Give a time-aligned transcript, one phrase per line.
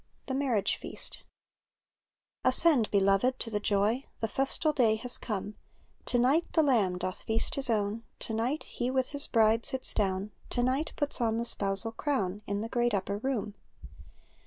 [0.25, 0.39] 25:9 •''Rev.
[0.49, 0.91] 19: 6 9;
[1.23, 1.25] 17:14
[2.45, 5.53] ASCEND, beloved, to the joy;•^ The festal day has come;
[6.07, 8.01] To night the Lamb doth feast His oivii.
[8.21, 10.31] To night He iviih His bride sits dozen.
[10.49, 12.41] To night puts on the spousal crown.
[12.47, 13.53] In the great upper room.